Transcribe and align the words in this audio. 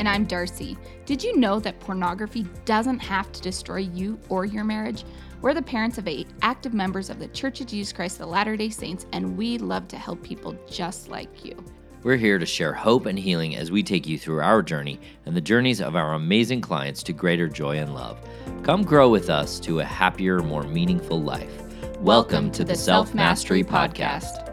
And 0.00 0.08
I'm 0.08 0.24
Darcy. 0.24 0.78
Did 1.04 1.22
you 1.22 1.36
know 1.36 1.60
that 1.60 1.78
pornography 1.78 2.46
doesn't 2.64 3.00
have 3.00 3.30
to 3.32 3.42
destroy 3.42 3.80
you 3.80 4.18
or 4.30 4.46
your 4.46 4.64
marriage? 4.64 5.04
We're 5.42 5.52
the 5.52 5.60
parents 5.60 5.98
of 5.98 6.08
eight 6.08 6.26
active 6.40 6.72
members 6.72 7.10
of 7.10 7.18
the 7.18 7.28
Church 7.28 7.60
of 7.60 7.66
Jesus 7.66 7.92
Christ 7.92 8.18
of 8.18 8.30
Latter 8.30 8.56
day 8.56 8.70
Saints, 8.70 9.04
and 9.12 9.36
we 9.36 9.58
love 9.58 9.88
to 9.88 9.98
help 9.98 10.22
people 10.22 10.56
just 10.66 11.10
like 11.10 11.44
you. 11.44 11.54
We're 12.02 12.16
here 12.16 12.38
to 12.38 12.46
share 12.46 12.72
hope 12.72 13.04
and 13.04 13.18
healing 13.18 13.56
as 13.56 13.70
we 13.70 13.82
take 13.82 14.06
you 14.06 14.18
through 14.18 14.40
our 14.40 14.62
journey 14.62 14.98
and 15.26 15.36
the 15.36 15.40
journeys 15.42 15.82
of 15.82 15.94
our 15.94 16.14
amazing 16.14 16.62
clients 16.62 17.02
to 17.02 17.12
greater 17.12 17.46
joy 17.46 17.76
and 17.76 17.92
love. 17.92 18.18
Come 18.62 18.84
grow 18.84 19.10
with 19.10 19.28
us 19.28 19.60
to 19.60 19.80
a 19.80 19.84
happier, 19.84 20.38
more 20.38 20.62
meaningful 20.62 21.20
life. 21.20 21.54
Welcome, 21.58 22.04
Welcome 22.04 22.50
to, 22.52 22.58
to, 22.60 22.64
the, 22.64 22.74
Self 22.74 23.14
Mastery 23.14 23.62
Podcast. 23.62 24.38
everybody, 24.38 24.49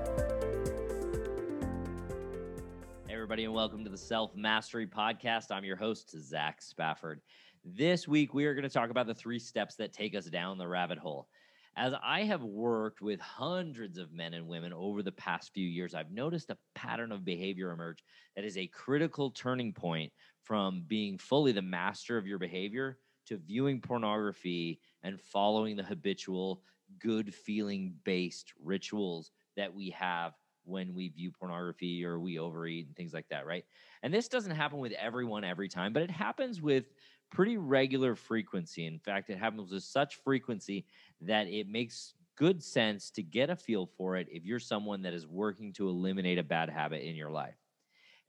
welcome 3.67 3.83
to 3.83 3.91
the 3.91 3.97
Self 3.97 4.33
Mastery 4.33 4.87
Podcast. 4.87 5.51
I'm 5.51 5.65
your 5.65 5.75
host, 5.75 6.15
Zach 6.21 6.61
Spafford. 6.61 7.19
This 7.65 8.07
week, 8.07 8.33
we 8.33 8.45
are 8.45 8.53
going 8.53 8.63
to 8.63 8.69
talk 8.69 8.91
about 8.91 9.07
the 9.07 9.13
three 9.13 9.39
steps 9.39 9.75
that 9.75 9.91
take 9.91 10.15
us 10.15 10.27
down 10.27 10.57
the 10.57 10.65
rabbit 10.65 10.97
hole. 10.97 11.27
As 11.75 11.93
I 12.01 12.23
have 12.23 12.43
worked 12.43 13.01
with 13.01 13.19
hundreds 13.19 13.97
of 13.97 14.13
men 14.13 14.33
and 14.35 14.47
women 14.47 14.71
over 14.71 15.03
the 15.03 15.11
past 15.11 15.51
few 15.53 15.67
years, 15.67 15.93
I've 15.93 16.11
noticed 16.13 16.49
a 16.49 16.57
pattern 16.75 17.11
of 17.11 17.25
behavior 17.25 17.71
emerge 17.71 18.05
that 18.37 18.45
is 18.45 18.57
a 18.57 18.67
critical 18.67 19.31
turning 19.31 19.73
point 19.73 20.13
from 20.43 20.85
being 20.87 21.17
fully 21.17 21.51
the 21.51 21.61
master 21.61 22.17
of 22.17 22.25
your 22.25 22.39
behavior 22.39 22.97
to 23.25 23.35
viewing 23.35 23.81
pornography 23.81 24.79
and 25.03 25.19
following 25.19 25.75
the 25.75 25.83
habitual, 25.83 26.61
good 26.99 27.35
feeling 27.35 27.95
based 28.05 28.53
rituals 28.63 29.31
that 29.57 29.75
we 29.75 29.89
have 29.89 30.31
when 30.67 30.93
we 30.93 31.09
view 31.09 31.31
pornography 31.31 32.05
or 32.05 32.19
we 32.19 32.39
overeat 32.39 32.87
and 32.87 32.95
things 32.95 33.13
like 33.13 33.29
that, 33.29 33.45
right? 33.45 33.65
And 34.03 34.13
this 34.13 34.27
doesn't 34.27 34.55
happen 34.55 34.79
with 34.79 34.91
everyone 34.93 35.43
every 35.43 35.69
time, 35.69 35.93
but 35.93 36.03
it 36.03 36.11
happens 36.11 36.61
with 36.61 36.91
pretty 37.29 37.57
regular 37.57 38.15
frequency. 38.15 38.85
In 38.85 38.99
fact, 38.99 39.29
it 39.29 39.37
happens 39.37 39.71
with 39.71 39.83
such 39.83 40.15
frequency 40.17 40.85
that 41.21 41.47
it 41.47 41.67
makes 41.67 42.15
good 42.35 42.61
sense 42.63 43.09
to 43.11 43.23
get 43.23 43.49
a 43.49 43.55
feel 43.55 43.85
for 43.85 44.15
it 44.15 44.27
if 44.31 44.45
you're 44.45 44.59
someone 44.59 45.01
that 45.01 45.13
is 45.13 45.25
working 45.27 45.73
to 45.73 45.89
eliminate 45.89 46.37
a 46.37 46.43
bad 46.43 46.69
habit 46.69 47.01
in 47.03 47.15
your 47.15 47.31
life. 47.31 47.57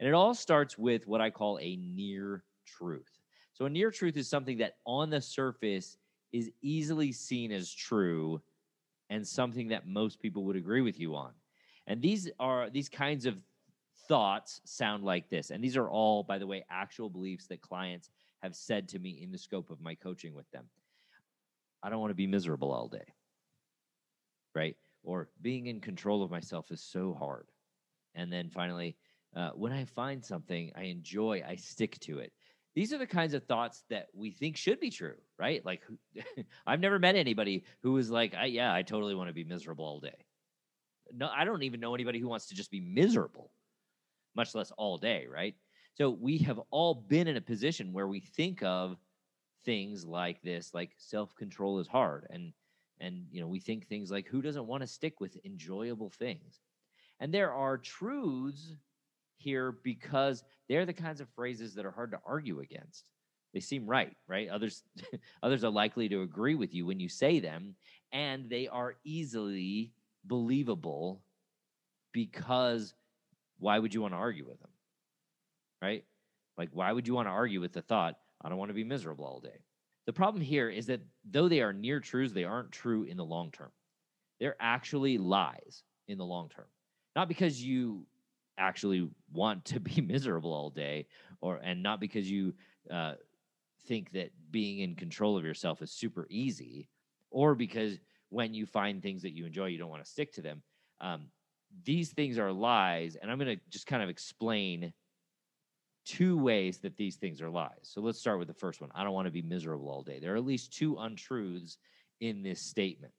And 0.01 0.09
it 0.09 0.15
all 0.15 0.35
starts 0.35 0.79
with 0.79 1.07
what 1.07 1.21
I 1.21 1.31
call 1.31 1.59
a 1.61 1.77
near 1.77 2.45
truth. 2.67 3.21
So, 3.53 3.65
a 3.67 3.71
near 3.71 3.91
truth 3.91 4.17
is 4.17 4.29
something 4.29 4.59
that 4.59 4.79
on 4.87 5.11
the 5.11 5.21
surface 5.21 5.99
is 6.33 6.51
easily 6.63 7.13
seen 7.13 7.51
as 7.53 7.73
true 7.73 8.43
and 9.11 9.27
something 9.27 9.69
that 9.69 9.87
most 9.87 10.21
people 10.21 10.45
would 10.45 10.57
agree 10.57 10.83
with 10.83 10.99
you 11.01 11.17
on. 11.17 11.38
And 11.89 12.03
these 12.03 12.31
are 12.39 12.69
these 12.69 12.91
kinds 12.91 13.25
of 13.25 13.37
thoughts 14.09 14.61
sound 14.65 15.03
like 15.03 15.29
this. 15.31 15.51
And 15.51 15.65
these 15.65 15.77
are 15.77 15.89
all, 15.89 16.23
by 16.23 16.39
the 16.39 16.47
way, 16.47 16.65
actual 16.71 17.09
beliefs 17.09 17.47
that 17.47 17.63
clients 17.63 18.11
have 18.43 18.55
said 18.55 18.89
to 18.89 18.99
me 18.99 19.21
in 19.23 19.33
the 19.33 19.39
scope 19.39 19.71
of 19.71 19.81
my 19.81 19.95
coaching 19.95 20.35
with 20.35 20.49
them. 20.51 20.67
I 21.83 21.89
don't 21.89 22.01
want 22.01 22.11
to 22.11 22.15
be 22.15 22.27
miserable 22.27 22.71
all 22.71 22.89
day. 22.89 23.15
Right? 24.55 24.77
Or 25.03 25.29
being 25.41 25.67
in 25.67 25.81
control 25.81 26.23
of 26.23 26.31
myself 26.31 26.71
is 26.71 26.83
so 26.83 27.15
hard. 27.15 27.47
And 28.15 28.31
then 28.31 28.51
finally, 28.51 28.97
uh, 29.35 29.51
when 29.55 29.73
I 29.73 29.87
find 29.87 30.23
something 30.23 30.73
I 30.77 30.85
enjoy, 30.85 31.43
I 31.47 31.57
stick 31.57 31.99
to 32.01 32.19
it. 32.19 32.33
These 32.75 32.93
are 32.93 32.99
the 32.99 33.07
kinds 33.07 33.33
of 33.33 33.45
thoughts 33.45 33.83
that 33.89 34.09
we 34.13 34.31
think 34.31 34.57
should 34.57 34.79
be 34.79 34.91
true, 34.91 35.17
right? 35.39 35.65
Like, 35.65 35.83
I've 36.67 36.81
never 36.81 36.99
met 36.99 37.17
anybody 37.17 37.65
who 37.83 37.93
was 37.93 38.11
like, 38.11 38.35
I, 38.35 38.47
yeah, 38.47 38.75
I 38.75 38.83
totally 38.83 39.15
want 39.15 39.29
to 39.29 39.35
be 39.35 39.45
miserable 39.45 39.87
all 39.87 40.01
day 40.01 40.15
no, 41.15 41.31
I 41.35 41.45
don't 41.45 41.63
even 41.63 41.81
know 41.81 41.95
anybody 41.95 42.19
who 42.19 42.29
wants 42.29 42.47
to 42.49 42.55
just 42.55 42.71
be 42.71 42.81
miserable, 42.81 43.51
much 44.35 44.55
less 44.55 44.71
all 44.73 44.99
day, 44.99 45.27
right? 45.31 45.55
So 45.95 46.11
we 46.11 46.39
have 46.39 46.61
all 46.71 46.95
been 46.95 47.27
in 47.27 47.37
a 47.37 47.41
position 47.41 47.93
where 47.93 48.07
we 48.07 48.21
think 48.21 48.63
of 48.63 48.99
things 49.65 50.05
like 50.05 50.41
this, 50.43 50.73
like 50.73 50.91
self-control 50.97 51.81
is 51.81 51.89
hard, 51.89 52.27
and 52.31 52.53
and 53.01 53.27
you 53.31 53.41
know 53.41 53.49
we 53.49 53.61
think 53.61 53.87
things 53.87 54.11
like 54.11 54.27
who 54.29 54.43
doesn't 54.43 54.67
want 54.67 54.83
to 54.83 54.87
stick 54.87 55.21
with 55.21 55.37
enjoyable 55.45 56.11
things, 56.11 56.61
and 57.21 57.33
there 57.33 57.53
are 57.53 57.77
truths 57.77 58.75
here 59.37 59.73
because 59.83 60.45
they're 60.69 60.87
the 60.87 60.93
kinds 60.93 61.21
of 61.21 61.29
phrases 61.31 61.75
that 61.75 61.87
are 61.87 61.91
hard 61.91 62.11
to 62.13 62.21
argue 62.27 62.61
against. 62.61 63.11
They 63.55 63.61
seem 63.61 63.87
right, 63.87 64.15
right? 64.27 64.49
Others 64.49 64.83
others 65.43 65.65
are 65.65 65.71
likely 65.71 66.09
to 66.11 66.23
agree 66.23 66.55
with 66.55 66.75
you 66.75 66.87
when 66.87 67.01
you 67.01 67.09
say 67.09 67.41
them, 67.41 67.75
and 68.13 68.49
they 68.49 68.69
are 68.69 68.97
easily 69.05 69.93
believable 70.29 71.23
because 72.13 72.95
why 73.59 73.79
would 73.79 73.95
you 73.95 74.03
want 74.03 74.15
to 74.15 74.19
argue 74.19 74.47
with 74.47 74.61
them? 74.61 74.71
Right? 75.83 76.05
Like, 76.57 76.71
why 76.73 76.93
would 76.93 77.07
you 77.07 77.15
want 77.15 77.27
to 77.29 77.33
argue 77.33 77.61
with 77.61 77.73
the 77.73 77.83
thought, 77.83 78.17
I 78.43 78.49
don't 78.49 78.59
want 78.59 78.71
to 78.71 78.75
be 78.75 78.85
miserable 78.85 79.25
all 79.25 79.41
day? 79.41 79.61
The 80.07 80.13
problem 80.13 80.43
here 80.43 80.71
is 80.71 80.87
that 80.87 81.01
though 81.31 81.49
they 81.49 81.61
are 81.61 81.73
near 81.73 82.01
truths, 82.01 82.33
they 82.33 82.45
aren't 82.45 82.73
true 82.73 83.05
in 83.05 83.17
the 83.17 83.25
long 83.25 83.51
term. 83.51 83.71
They're 84.41 84.57
actually 84.59 85.19
lies 85.19 85.83
in 86.07 86.19
the 86.19 86.25
long 86.25 86.49
term. 86.49 86.67
Not 87.15 87.29
because 87.29 87.63
you 87.63 88.07
actually 88.57 89.09
want 89.33 89.65
to 89.67 89.81
be 89.81 90.01
miserable 90.07 90.53
all 90.53 90.71
day, 90.71 91.07
or 91.41 91.57
and 91.63 91.83
not 91.83 92.01
because 92.01 92.31
you 92.31 92.55
uh, 92.91 93.15
think 93.87 94.13
that 94.13 94.31
being 94.51 94.81
in 94.81 94.95
control 94.95 95.37
of 95.37 95.45
yourself 95.45 95.83
is 95.83 95.91
super 95.91 96.27
easy, 96.31 96.89
or 97.31 97.55
because 97.55 97.99
when 98.31 98.55
you 98.55 98.67
find 98.67 99.03
things 99.03 99.23
that 99.23 99.33
you 99.33 99.47
enjoy, 99.47 99.67
you 99.67 99.79
don't 99.79 99.91
want 99.91 100.05
to 100.05 100.11
stick 100.11 100.33
to 100.35 100.43
them. 100.43 100.63
Um, 101.01 101.29
these 101.85 102.11
things 102.13 102.39
are 102.39 102.53
lies, 102.53 103.17
and 103.17 103.31
I'm 103.31 103.39
going 103.39 103.57
to 103.57 103.63
just 103.71 103.87
kind 103.87 104.03
of 104.03 104.09
explain 104.09 104.93
two 106.05 106.39
ways 106.39 106.79
that 106.79 106.97
these 106.97 107.17
things 107.17 107.43
are 107.43 107.51
lies. 107.51 107.71
So 107.83 108.01
let's 108.01 108.19
start 108.19 108.39
with 108.39 108.49
the 108.49 108.55
first 108.55 108.81
one. 108.81 108.91
I 108.95 109.05
don't 109.05 109.13
want 109.13 109.27
to 109.27 109.33
be 109.33 109.43
miserable 109.43 109.91
all 109.91 110.03
day. 110.03 110.19
There 110.19 110.33
are 110.33 110.39
at 110.39 110.45
least 110.45 110.73
two 110.73 110.97
untruths 110.99 111.77
in 112.21 112.43
this 112.43 112.63
statement. 112.63 113.13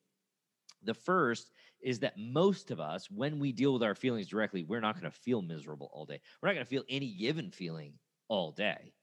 The 0.83 0.95
first 0.95 1.51
is 1.81 1.99
that 1.99 2.17
most 2.17 2.71
of 2.71 2.79
us, 2.79 3.09
when 3.11 3.39
we 3.39 3.51
deal 3.51 3.73
with 3.73 3.83
our 3.83 3.95
feelings 3.95 4.27
directly, 4.27 4.63
we're 4.63 4.79
not 4.79 4.95
going 4.95 5.11
to 5.11 5.17
feel 5.17 5.41
miserable 5.41 5.89
all 5.93 6.05
day. 6.05 6.19
We're 6.41 6.49
not 6.49 6.55
going 6.55 6.65
to 6.65 6.69
feel 6.69 6.83
any 6.89 7.13
given 7.13 7.51
feeling 7.51 7.93
all 8.27 8.51
day. 8.51 8.93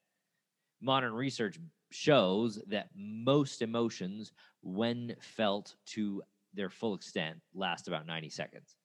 Modern 0.80 1.12
research 1.12 1.58
shows 1.96 2.60
that 2.66 2.90
most 2.94 3.62
emotions, 3.62 4.32
when 4.62 5.16
felt 5.20 5.74
to 5.86 6.22
their 6.52 6.70
full 6.70 6.94
extent, 6.94 7.38
last 7.54 7.88
about 7.88 8.06
90 8.06 8.28
seconds. 8.28 8.76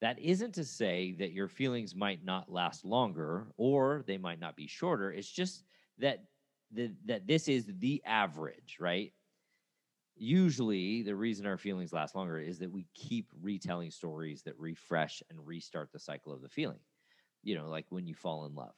That 0.00 0.18
isn't 0.18 0.54
to 0.54 0.64
say 0.64 1.14
that 1.18 1.32
your 1.32 1.48
feelings 1.48 1.94
might 1.94 2.24
not 2.24 2.50
last 2.50 2.84
longer 2.84 3.46
or 3.56 4.02
they 4.06 4.18
might 4.18 4.40
not 4.40 4.56
be 4.56 4.66
shorter. 4.66 5.12
It's 5.12 5.30
just 5.30 5.64
that 5.98 6.24
the, 6.72 6.92
that 7.04 7.26
this 7.26 7.46
is 7.46 7.66
the 7.78 8.02
average, 8.04 8.78
right? 8.80 9.12
Usually, 10.16 11.02
the 11.02 11.14
reason 11.14 11.46
our 11.46 11.58
feelings 11.58 11.92
last 11.92 12.14
longer 12.14 12.38
is 12.38 12.58
that 12.58 12.70
we 12.70 12.86
keep 12.94 13.30
retelling 13.40 13.90
stories 13.90 14.42
that 14.42 14.58
refresh 14.58 15.22
and 15.30 15.46
restart 15.46 15.92
the 15.92 15.98
cycle 15.98 16.32
of 16.32 16.42
the 16.42 16.48
feeling. 16.48 16.80
You 17.42 17.56
know, 17.56 17.68
like 17.68 17.86
when 17.90 18.06
you 18.06 18.14
fall 18.14 18.44
in 18.46 18.54
love, 18.54 18.74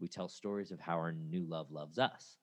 we 0.00 0.08
tell 0.08 0.28
stories 0.28 0.72
of 0.72 0.80
how 0.80 0.96
our 0.96 1.12
new 1.12 1.44
love 1.44 1.70
loves 1.70 1.98
us 1.98 2.38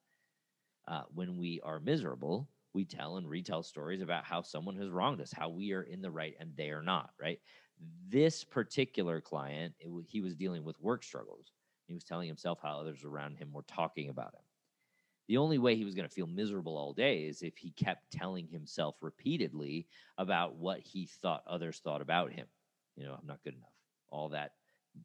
uh, 0.88 1.03
when 1.13 1.38
we 1.38 1.61
are 1.63 1.79
miserable, 1.79 2.49
we 2.74 2.85
tell 2.85 3.18
and 3.18 3.30
retell 3.30 3.63
stories 3.63 4.01
about 4.01 4.25
how 4.25 4.41
someone 4.41 4.75
has 4.77 4.89
wronged 4.89 5.21
us, 5.21 5.31
how 5.31 5.50
we 5.50 5.74
are 5.74 5.83
in 5.83 6.01
the 6.01 6.12
right 6.12 6.35
and 6.39 6.56
they 6.56 6.69
are 6.71 6.81
not, 6.81 7.12
right? 7.19 7.39
This 8.09 8.44
particular 8.44 9.21
client, 9.21 9.74
w- 9.83 10.06
he 10.07 10.21
was 10.21 10.35
dealing 10.35 10.63
with 10.63 10.80
work 10.81 11.03
struggles. 11.03 11.51
He 11.88 11.94
was 11.94 12.03
telling 12.03 12.27
himself 12.27 12.59
how 12.62 12.80
others 12.80 13.03
around 13.03 13.38
him 13.38 13.51
were 13.51 13.63
talking 13.63 14.09
about 14.09 14.33
him. 14.33 14.41
The 15.27 15.38
only 15.38 15.57
way 15.57 15.75
he 15.75 15.85
was 15.85 15.95
going 15.95 16.07
to 16.07 16.13
feel 16.13 16.27
miserable 16.27 16.77
all 16.77 16.94
day 16.94 17.25
is 17.25 17.41
if 17.41 17.57
he 17.57 17.71
kept 17.71 18.12
telling 18.12 18.47
himself 18.47 18.95
repeatedly 19.01 19.88
about 20.18 20.56
what 20.56 20.79
he 20.79 21.06
thought 21.06 21.44
others 21.47 21.79
thought 21.79 22.01
about 22.01 22.31
him. 22.33 22.47
You 22.95 23.06
know, 23.06 23.13
I'm 23.13 23.27
not 23.27 23.44
good 23.44 23.56
enough. 23.56 23.71
All 24.09 24.29
that 24.29 24.51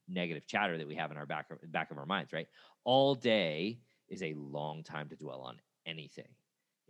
negative 0.08 0.46
chatter 0.46 0.76
that 0.76 0.86
we 0.86 0.96
have 0.96 1.10
in 1.10 1.16
our 1.16 1.26
back 1.26 1.46
back 1.68 1.90
of 1.90 1.98
our 1.98 2.06
minds, 2.06 2.32
right? 2.32 2.48
All 2.84 3.14
day 3.14 3.80
is 4.08 4.22
a 4.22 4.34
long 4.34 4.82
time 4.82 5.08
to 5.08 5.16
dwell 5.16 5.40
on 5.42 5.60
anything, 5.88 6.28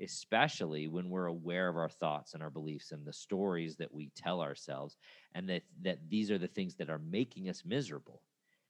especially 0.01 0.89
when 0.89 1.09
we're 1.09 1.27
aware 1.27 1.69
of 1.69 1.77
our 1.77 1.89
thoughts 1.89 2.35
and 2.35 2.43
our 2.43 2.51
beliefs 2.51 2.93
and 2.93 3.07
the 3.07 3.13
stories 3.13 3.77
that 3.77 3.93
we 3.93 4.11
tell 4.17 4.41
ourselves, 4.41 4.97
and 5.35 5.49
that, 5.49 5.63
that 5.83 5.99
these 6.09 6.31
are 6.31 6.39
the 6.39 6.49
things 6.49 6.75
that 6.75 6.91
are 6.91 7.01
making 7.11 7.49
us 7.49 7.63
miserable. 7.65 8.23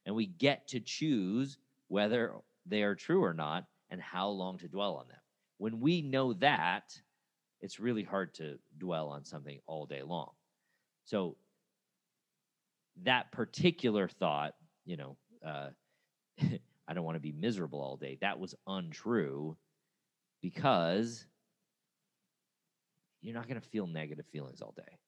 And 0.06 0.14
we 0.14 0.26
get 0.26 0.68
to 0.68 0.80
choose 0.80 1.58
whether 1.88 2.34
they 2.66 2.82
are 2.82 2.94
true 2.94 3.24
or 3.24 3.34
not 3.34 3.64
and 3.90 4.00
how 4.00 4.28
long 4.28 4.58
to 4.58 4.68
dwell 4.68 4.96
on 4.96 5.08
them. 5.08 5.18
When 5.58 5.80
we 5.80 6.02
know 6.02 6.34
that, 6.34 6.96
it's 7.60 7.80
really 7.80 8.04
hard 8.04 8.34
to 8.34 8.58
dwell 8.78 9.08
on 9.08 9.24
something 9.24 9.58
all 9.66 9.86
day 9.86 10.02
long. 10.02 10.30
So 11.04 11.36
that 13.02 13.32
particular 13.32 14.08
thought, 14.08 14.54
you 14.84 14.96
know, 14.96 15.16
uh, 15.44 15.68
I 16.88 16.94
don't 16.94 17.04
want 17.04 17.16
to 17.16 17.20
be 17.20 17.32
miserable 17.32 17.80
all 17.80 17.96
day. 17.96 18.18
That 18.20 18.38
was 18.38 18.54
untrue 18.66 19.56
because 20.42 21.24
you're 23.20 23.34
not 23.34 23.48
going 23.48 23.60
to 23.60 23.68
feel 23.68 23.86
negative 23.86 24.26
feelings 24.26 24.60
all 24.62 24.74
day. 24.76 24.98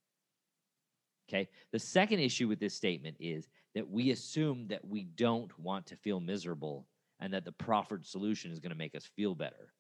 Okay. 1.28 1.48
The 1.72 1.78
second 1.78 2.18
issue 2.18 2.48
with 2.48 2.58
this 2.58 2.74
statement 2.74 3.16
is 3.20 3.48
that 3.74 3.88
we 3.88 4.10
assume 4.10 4.66
that 4.68 4.84
we 4.84 5.04
don't 5.04 5.56
want 5.58 5.86
to 5.86 5.96
feel 5.96 6.18
miserable 6.18 6.86
and 7.20 7.32
that 7.32 7.44
the 7.44 7.52
proffered 7.52 8.04
solution 8.04 8.50
is 8.50 8.58
going 8.58 8.72
to 8.72 8.76
make 8.76 8.96
us 8.96 9.08
feel 9.16 9.34
better. 9.34 9.72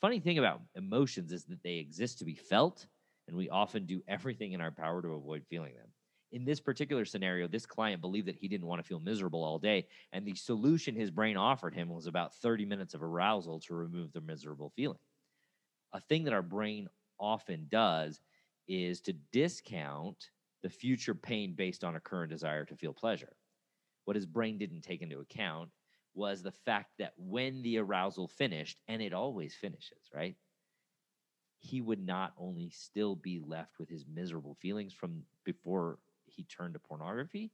Funny 0.00 0.18
thing 0.18 0.38
about 0.38 0.62
emotions 0.74 1.30
is 1.30 1.44
that 1.44 1.62
they 1.62 1.74
exist 1.74 2.18
to 2.18 2.24
be 2.24 2.34
felt, 2.34 2.86
and 3.28 3.36
we 3.36 3.48
often 3.50 3.86
do 3.86 4.02
everything 4.08 4.52
in 4.52 4.60
our 4.60 4.72
power 4.72 5.00
to 5.00 5.10
avoid 5.10 5.44
feeling 5.48 5.74
them. 5.76 5.86
In 6.32 6.46
this 6.46 6.60
particular 6.60 7.04
scenario, 7.04 7.46
this 7.46 7.66
client 7.66 8.00
believed 8.00 8.26
that 8.26 8.36
he 8.36 8.48
didn't 8.48 8.66
want 8.66 8.82
to 8.82 8.88
feel 8.88 8.98
miserable 9.00 9.44
all 9.44 9.58
day, 9.58 9.86
and 10.12 10.24
the 10.24 10.34
solution 10.34 10.94
his 10.94 11.10
brain 11.10 11.36
offered 11.36 11.74
him 11.74 11.90
was 11.90 12.06
about 12.06 12.34
30 12.36 12.64
minutes 12.64 12.94
of 12.94 13.02
arousal 13.02 13.60
to 13.60 13.74
remove 13.74 14.12
the 14.12 14.20
miserable 14.22 14.70
feeling. 14.74 14.98
A 15.92 16.00
thing 16.00 16.24
that 16.24 16.32
our 16.32 16.42
brain 16.42 16.88
often 17.20 17.66
does 17.70 18.20
is 18.66 19.02
to 19.02 19.12
discount 19.12 20.30
the 20.62 20.70
future 20.70 21.14
pain 21.14 21.52
based 21.52 21.84
on 21.84 21.96
a 21.96 22.00
current 22.00 22.30
desire 22.30 22.64
to 22.64 22.76
feel 22.76 22.94
pleasure. 22.94 23.36
What 24.06 24.16
his 24.16 24.26
brain 24.26 24.56
didn't 24.56 24.80
take 24.80 25.02
into 25.02 25.20
account 25.20 25.68
was 26.14 26.42
the 26.42 26.52
fact 26.52 26.92
that 26.98 27.12
when 27.18 27.60
the 27.60 27.78
arousal 27.78 28.28
finished, 28.28 28.78
and 28.88 29.02
it 29.02 29.12
always 29.12 29.54
finishes, 29.54 30.10
right? 30.14 30.36
He 31.58 31.82
would 31.82 32.04
not 32.04 32.32
only 32.38 32.70
still 32.70 33.16
be 33.16 33.38
left 33.38 33.78
with 33.78 33.90
his 33.90 34.06
miserable 34.06 34.54
feelings 34.54 34.94
from 34.94 35.22
before 35.44 35.98
he 36.34 36.44
turned 36.44 36.74
to 36.74 36.80
pornography 36.80 37.50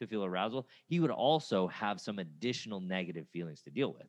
to 0.00 0.06
feel 0.06 0.24
arousal, 0.24 0.66
he 0.86 1.00
would 1.00 1.10
also 1.10 1.68
have 1.68 2.00
some 2.00 2.18
additional 2.18 2.80
negative 2.80 3.28
feelings 3.28 3.62
to 3.62 3.70
deal 3.70 3.92
with. 3.92 4.08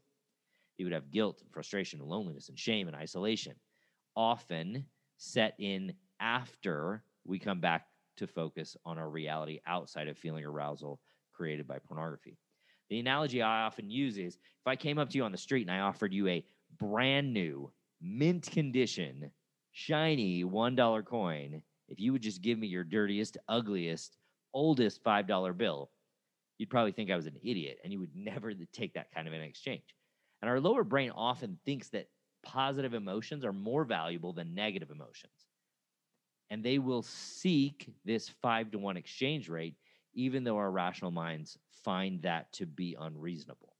He 0.76 0.84
would 0.84 0.94
have 0.94 1.12
guilt 1.12 1.42
and 1.42 1.52
frustration 1.52 2.00
and 2.00 2.10
loneliness 2.10 2.50
and 2.50 2.58
shame 2.58 2.88
and 2.88 2.96
isolation, 2.96 3.54
often 4.16 4.86
set 5.18 5.56
in 5.60 5.94
after 6.20 7.04
we 7.26 7.40
come 7.40 7.60
back 7.60 7.88
to 8.18 8.28
focus 8.28 8.76
on 8.86 8.98
our 8.98 9.10
reality 9.10 9.60
outside 9.66 10.08
of 10.08 10.18
feeling 10.18 10.46
arousal 10.46 11.00
created 11.34 11.68
by 11.68 11.80
pornography. 11.80 12.38
The 12.90 13.00
analogy 13.00 13.42
I 13.42 13.64
often 13.64 13.90
use 13.90 14.18
is 14.18 14.36
if 14.36 14.68
I 14.68 14.76
came 14.76 15.00
up 15.00 15.10
to 15.10 15.18
you 15.18 15.24
on 15.24 15.32
the 15.32 15.38
street 15.38 15.68
and 15.68 15.72
I 15.72 15.80
offered 15.80 16.14
you 16.14 16.28
a 16.28 16.46
brand 16.80 17.34
new, 17.34 17.72
mint 18.02 18.50
condition, 18.52 19.32
shiny 19.72 20.44
$1 20.44 21.06
coin, 21.06 21.62
if 21.94 22.00
you 22.00 22.12
would 22.12 22.22
just 22.22 22.42
give 22.42 22.60
me 22.60 22.68
your 22.68 22.84
dirtiest, 22.84 23.38
ugliest, 23.48 24.18
oldest 24.54 25.04
$5 25.04 25.58
bill, 25.58 25.90
you'd 26.58 26.70
probably 26.70 26.92
think 26.92 27.10
I 27.10 27.16
was 27.16 27.28
an 27.28 27.40
idiot 27.44 27.78
and 27.84 27.94
you 27.94 28.00
would 28.00 28.16
never 28.16 28.52
take 28.74 28.94
that 28.96 29.14
kind 29.14 29.28
of 29.28 29.34
an 29.34 29.42
exchange. 29.42 29.96
And 30.42 30.50
our 30.50 30.60
lower 30.60 30.84
brain 30.84 31.12
often 31.12 31.58
thinks 31.66 31.90
that 31.90 32.10
positive 32.44 32.94
emotions 32.94 33.46
are 33.46 33.54
more 33.54 33.86
valuable 33.86 34.34
than 34.34 34.54
negative 34.54 34.92
emotions 34.92 35.46
and 36.54 36.64
they 36.64 36.78
will 36.78 37.02
seek 37.02 37.92
this 38.06 38.30
five 38.30 38.70
to 38.70 38.78
one 38.78 38.96
exchange 38.96 39.50
rate, 39.50 39.76
even 40.14 40.44
though 40.44 40.58
our 40.58 40.70
rational 40.70 41.10
minds 41.10 41.58
find 41.84 42.22
that 42.22 42.52
to 42.54 42.68
be 42.68 42.96
unreasonable. 43.00 43.76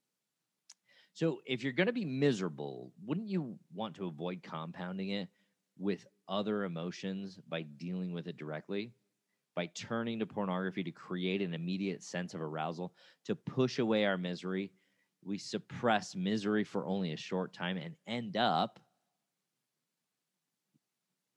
So, 1.14 1.42
if 1.46 1.62
you're 1.62 1.74
going 1.74 1.88
to 1.88 1.94
be 1.94 2.04
miserable, 2.04 2.92
wouldn't 3.06 3.28
you 3.28 3.60
want 3.76 3.96
to 3.98 4.08
avoid 4.08 4.42
compounding 4.42 5.10
it 5.10 5.30
with 5.78 6.08
other 6.28 6.64
emotions 6.64 7.40
by 7.48 7.64
dealing 7.64 8.14
with 8.14 8.28
it 8.28 8.38
directly? 8.38 8.94
By 9.56 9.68
turning 9.68 10.20
to 10.20 10.26
pornography 10.26 10.84
to 10.84 10.92
create 10.92 11.42
an 11.42 11.54
immediate 11.54 12.04
sense 12.04 12.34
of 12.34 12.42
arousal, 12.42 12.94
to 13.26 13.36
push 13.36 13.80
away 13.80 14.06
our 14.06 14.18
misery, 14.18 14.72
we 15.24 15.38
suppress 15.38 16.16
misery 16.16 16.64
for 16.64 16.86
only 16.86 17.14
a 17.14 17.18
short 17.18 17.54
time 17.54 17.78
and 17.78 17.96
end 18.08 18.36
up 18.36 18.80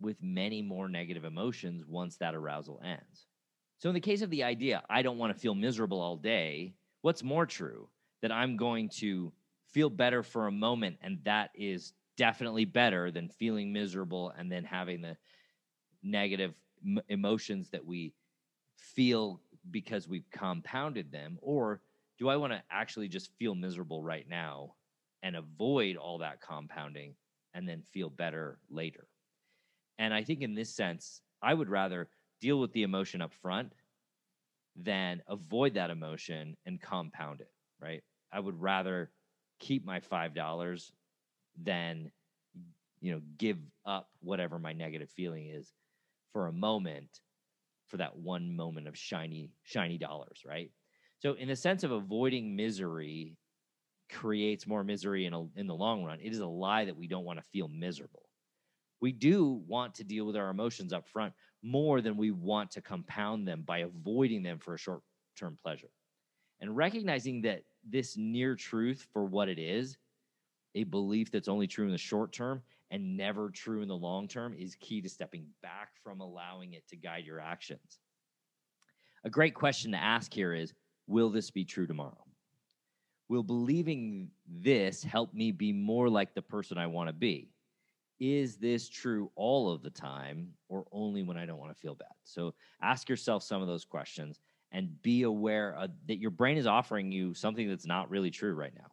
with 0.01 0.23
many 0.23 0.63
more 0.63 0.89
negative 0.89 1.25
emotions 1.25 1.85
once 1.87 2.17
that 2.17 2.35
arousal 2.35 2.81
ends. 2.85 3.27
So, 3.79 3.89
in 3.89 3.95
the 3.95 4.01
case 4.01 4.23
of 4.23 4.31
the 4.31 4.45
idea, 4.45 4.83
I 4.89 5.03
don't 5.03 5.19
want 5.19 5.35
to 5.35 5.41
feel 5.41 5.55
miserable 5.55 6.01
all 6.01 6.17
day, 6.17 6.75
what's 7.03 7.23
more 7.23 7.47
true? 7.47 7.89
That 8.23 8.33
I'm 8.33 8.57
going 8.57 8.89
to 9.01 9.33
feel 9.69 9.91
better 9.91 10.23
for 10.23 10.47
a 10.47 10.53
moment, 10.53 10.97
and 11.03 11.19
that 11.25 11.51
is 11.55 11.93
definitely 12.17 12.65
better 12.65 13.11
than 13.11 13.29
feeling 13.29 13.73
miserable 13.73 14.31
and 14.31 14.51
then 14.51 14.65
having 14.65 15.01
the 15.03 15.17
negative 16.03 16.55
m- 16.85 17.01
emotions 17.09 17.71
that 17.71 17.85
we 17.85 18.15
feel 18.77 19.43
because 19.71 20.09
we've 20.09 20.31
compounded 20.31 21.13
them? 21.13 21.39
Or 21.43 21.83
do 22.19 22.29
I 22.29 22.37
want 22.37 22.53
to 22.53 22.65
actually 22.71 23.09
just 23.09 23.37
feel 23.39 23.55
miserable 23.55 24.03
right 24.03 24.29
now 24.29 24.77
and 25.23 25.37
avoid 25.37 25.97
all 25.97 26.19
that 26.19 26.41
compounding 26.41 27.17
and 27.55 27.69
then 27.69 27.83
feel 27.83 28.11
better 28.11 28.61
later? 28.69 29.09
And 29.99 30.15
I 30.15 30.25
think 30.25 30.43
in 30.43 30.55
this 30.55 30.75
sense, 30.75 31.23
I 31.43 31.55
would 31.55 31.69
rather 31.71 32.11
deal 32.41 32.61
with 32.61 32.73
the 32.73 32.83
emotion 32.85 33.23
up 33.23 33.33
front 33.33 33.75
than 34.75 35.23
avoid 35.27 35.75
that 35.75 35.91
emotion 35.91 36.57
and 36.67 36.81
compound 36.81 37.41
it, 37.41 37.53
right? 37.81 38.03
I 38.31 38.41
would 38.41 38.61
rather 38.61 39.13
keep 39.59 39.85
my 39.85 40.01
$5 40.01 40.93
than 41.63 42.11
you 43.01 43.13
know 43.13 43.21
give 43.39 43.59
up 43.85 44.11
whatever 44.21 44.59
my 44.59 44.73
negative 44.73 45.11
feeling 45.11 45.49
is 45.49 45.73
for 46.33 46.47
a 46.47 46.53
moment 46.53 47.21
for 47.87 47.99
that 47.99 48.17
one 48.17 48.55
moment 48.55 48.89
of 48.89 48.97
shiny 48.97 49.51
shiny 49.63 49.99
dollars, 49.99 50.43
right? 50.47 50.71
So 51.19 51.35
in 51.35 51.49
the 51.49 51.57
sense 51.57 51.85
of 51.85 51.93
avoiding 51.93 52.57
misery 52.57 53.37
creates 54.11 54.67
more 54.67 54.85
misery 54.85 55.27
in 55.27 55.33
a, 55.33 55.47
in 55.57 55.67
the 55.67 55.75
long 55.75 56.05
run, 56.05 56.21
it 56.21 56.33
is 56.33 56.41
a 56.41 56.47
lie 56.47 56.85
that 56.85 56.97
we 56.97 57.09
don't 57.09 57.25
want 57.25 57.39
to 57.39 57.45
feel 57.51 57.69
miserable 57.69 58.27
we 59.01 59.13
do 59.13 59.63
want 59.67 59.95
to 59.95 60.05
deal 60.05 60.25
with 60.25 60.37
our 60.37 60.51
emotions 60.51 60.93
up 60.93 61.07
front 61.09 61.33
more 61.63 62.01
than 62.01 62.17
we 62.17 62.31
want 62.31 62.71
to 62.73 62.81
compound 62.81 63.47
them 63.47 63.63
by 63.63 63.79
avoiding 63.79 64.43
them 64.43 64.59
for 64.59 64.75
a 64.75 64.79
short 64.79 65.03
term 65.37 65.59
pleasure. 65.63 65.91
And 66.61 66.77
recognizing 66.77 67.43
that 67.43 67.63
this 67.89 68.17
near 68.17 68.55
truth 68.55 69.07
for 69.13 69.25
what 69.25 69.49
it 69.49 69.59
is, 69.59 69.99
a 70.77 70.85
belief 70.85 71.31
that's 71.31 71.49
only 71.49 71.67
true 71.67 71.87
in 71.87 71.93
the 71.93 71.99
short 71.99 72.33
term 72.33 72.63
and 72.91 73.17
never 73.17 73.51
true 73.51 73.83
in 73.83 73.89
the 73.89 73.97
long 73.97 74.29
term, 74.29 74.55
is 74.55 74.77
key 74.77 75.01
to 75.01 75.09
stepping 75.09 75.47
back 75.63 75.91
from 76.05 76.21
allowing 76.21 76.75
it 76.75 76.87
to 76.89 76.97
guide 76.97 77.25
your 77.25 77.41
actions. 77.41 77.99
A 79.25 79.31
great 79.31 79.55
question 79.55 79.91
to 79.93 79.99
ask 79.99 80.33
here 80.33 80.55
is 80.55 80.73
Will 81.09 81.31
this 81.31 81.51
be 81.51 81.65
true 81.65 81.87
tomorrow? 81.87 82.25
Will 83.29 83.43
believing 83.43 84.31
this 84.47 85.03
help 85.03 85.35
me 85.35 85.51
be 85.51 85.73
more 85.73 86.09
like 86.09 86.35
the 86.35 86.43
person 86.43 86.79
I 86.79 86.87
want 86.87 87.09
to 87.09 87.13
be? 87.13 87.51
is 88.19 88.57
this 88.57 88.89
true 88.89 89.31
all 89.35 89.71
of 89.71 89.83
the 89.83 89.91
time 89.91 90.49
or 90.69 90.87
only 90.91 91.23
when 91.23 91.37
I 91.37 91.47
don't 91.47 91.59
want 91.59 91.75
to 91.75 91.81
feel 91.81 91.95
bad? 91.95 92.09
So 92.25 92.55
ask 92.83 93.09
yourself 93.09 93.43
some 93.43 93.61
of 93.61 93.69
those 93.69 93.85
questions 93.85 94.41
and 94.73 95.01
be 95.03 95.23
aware 95.23 95.77
that 96.07 96.19
your 96.19 96.31
brain 96.31 96.57
is 96.57 96.67
offering 96.67 97.13
you 97.13 97.35
something 97.35 97.69
that's 97.69 97.87
not 97.87 98.11
really 98.11 98.31
true 98.31 98.55
right 98.55 98.73
now. 98.75 98.91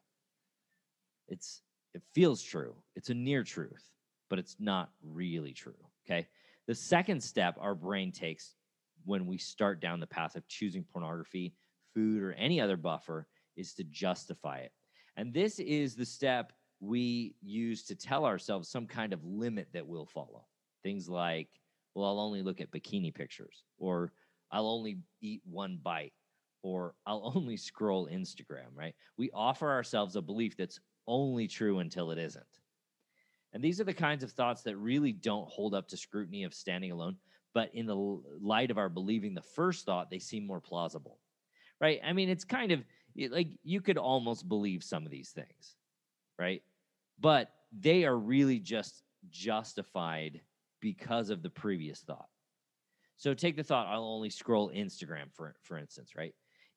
It's 1.29 1.61
it 1.93 2.01
feels 2.13 2.41
true. 2.41 2.75
It's 2.95 3.09
a 3.09 3.13
near 3.13 3.43
truth, 3.43 3.91
but 4.29 4.39
it's 4.39 4.55
not 4.59 4.89
really 5.03 5.53
true, 5.53 5.75
okay? 6.05 6.27
The 6.67 6.75
second 6.75 7.21
step 7.21 7.57
our 7.59 7.75
brain 7.75 8.11
takes 8.11 8.55
when 9.05 9.25
we 9.25 9.37
start 9.37 9.81
down 9.81 9.99
the 9.99 10.07
path 10.07 10.35
of 10.35 10.47
choosing 10.47 10.83
pornography, 10.83 11.53
food 11.93 12.23
or 12.23 12.33
any 12.33 12.59
other 12.59 12.77
buffer 12.77 13.27
is 13.55 13.73
to 13.75 13.83
justify 13.83 14.59
it. 14.59 14.71
And 15.17 15.33
this 15.33 15.59
is 15.59 15.95
the 15.95 16.05
step 16.05 16.53
we 16.79 17.35
use 17.41 17.83
to 17.83 17.95
tell 17.95 18.25
ourselves 18.25 18.69
some 18.69 18.87
kind 18.87 19.13
of 19.13 19.23
limit 19.23 19.67
that 19.73 19.85
we'll 19.85 20.05
follow. 20.05 20.45
Things 20.83 21.07
like, 21.07 21.49
well, 21.93 22.07
I'll 22.07 22.19
only 22.19 22.41
look 22.41 22.59
at 22.59 22.71
bikini 22.71 23.13
pictures, 23.13 23.63
or 23.77 24.11
I'll 24.51 24.67
only 24.67 24.97
eat 25.21 25.41
one 25.45 25.79
bite, 25.81 26.13
or 26.61 26.95
I'll 27.05 27.31
only 27.35 27.57
scroll 27.57 28.07
Instagram, 28.07 28.75
right? 28.75 28.95
We 29.17 29.29
offer 29.33 29.69
ourselves 29.69 30.15
a 30.15 30.21
belief 30.21 30.57
that's 30.57 30.79
only 31.07 31.47
true 31.47 31.79
until 31.79 32.11
it 32.11 32.17
isn't. 32.17 32.45
And 33.53 33.63
these 33.63 33.79
are 33.79 33.85
the 33.85 33.93
kinds 33.93 34.23
of 34.23 34.31
thoughts 34.31 34.63
that 34.63 34.77
really 34.77 35.11
don't 35.11 35.47
hold 35.49 35.75
up 35.75 35.87
to 35.89 35.97
scrutiny 35.97 36.43
of 36.43 36.53
standing 36.53 36.91
alone. 36.91 37.17
But 37.53 37.69
in 37.75 37.85
the 37.85 37.95
light 37.95 38.71
of 38.71 38.79
our 38.79 38.89
believing 38.89 39.35
the 39.35 39.41
first 39.41 39.85
thought, 39.85 40.09
they 40.09 40.19
seem 40.19 40.47
more 40.47 40.59
plausible, 40.59 41.19
right? 41.79 41.99
I 42.03 42.13
mean, 42.13 42.29
it's 42.29 42.45
kind 42.45 42.71
of 42.71 42.83
like 43.29 43.49
you 43.63 43.79
could 43.79 43.99
almost 43.99 44.49
believe 44.49 44.83
some 44.83 45.05
of 45.05 45.11
these 45.11 45.29
things, 45.29 45.75
right? 46.39 46.63
but 47.19 47.51
they 47.79 48.05
are 48.05 48.17
really 48.17 48.59
just 48.59 49.03
justified 49.29 50.41
because 50.79 51.29
of 51.29 51.41
the 51.41 51.49
previous 51.49 52.01
thought. 52.01 52.27
So 53.17 53.33
take 53.33 53.55
the 53.55 53.63
thought, 53.63 53.87
I'll 53.87 54.03
only 54.03 54.29
scroll 54.29 54.71
Instagram, 54.71 55.33
for, 55.33 55.55
for 55.61 55.77
instance, 55.77 56.11
right? 56.15 56.33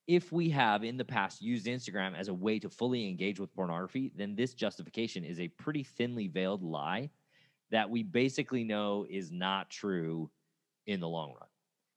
If 0.06 0.30
we 0.30 0.50
have 0.50 0.84
in 0.84 0.96
the 0.96 1.04
past 1.04 1.42
used 1.42 1.66
Instagram 1.66 2.16
as 2.16 2.28
a 2.28 2.34
way 2.34 2.60
to 2.60 2.70
fully 2.70 3.08
engage 3.08 3.40
with 3.40 3.54
pornography, 3.54 4.12
then 4.14 4.36
this 4.36 4.54
justification 4.54 5.25
is 5.25 5.40
a 5.40 5.48
pretty 5.48 5.82
thinly 5.82 6.28
veiled 6.28 6.62
lie 6.62 7.10
that 7.70 7.90
we 7.90 8.04
basically 8.04 8.62
know 8.62 9.06
is 9.10 9.32
not 9.32 9.70
true 9.70 10.30
in 10.86 11.00
the 11.00 11.08
long 11.08 11.30
run. 11.30 11.48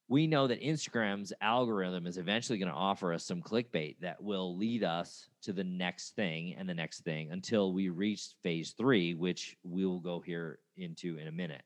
We 0.07 0.25
know 0.25 0.47
that 0.47 0.63
Instagram's 0.63 1.31
algorithm 1.39 2.07
is 2.07 2.17
eventually 2.17 2.57
going 2.57 2.71
to 2.71 2.75
offer 2.75 3.13
us 3.13 3.23
some 3.23 3.43
clickbait 3.43 3.97
that 4.01 4.23
will 4.23 4.57
lead 4.57 4.83
us 4.83 5.29
to 5.43 5.53
the 5.53 5.63
next 5.63 6.15
thing 6.15 6.55
and 6.57 6.67
the 6.67 6.73
next 6.73 7.01
thing 7.01 7.31
until 7.31 7.73
we 7.73 7.89
reach 7.89 8.29
phase 8.41 8.73
three, 8.75 9.13
which 9.13 9.55
we 9.63 9.85
will 9.85 9.99
go 9.99 10.19
here 10.19 10.57
into 10.77 11.19
in 11.19 11.27
a 11.27 11.31
minute. 11.31 11.61